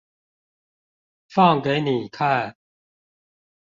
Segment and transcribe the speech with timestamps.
[1.29, 2.57] 放給你看